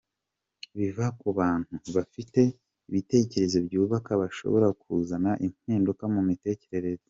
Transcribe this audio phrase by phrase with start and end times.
[0.77, 2.41] Biva ku bantu bafite
[2.89, 6.99] ibitekerezo byubaka bashobora kuzana impinduka mu mitekerereze.